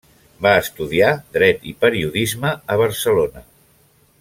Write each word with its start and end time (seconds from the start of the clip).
Va 0.45 0.53
estudiar 0.61 1.11
Dret 1.37 1.67
i 1.73 1.75
Periodisme 1.85 2.55
a 2.77 2.79
Barcelona. 2.83 3.45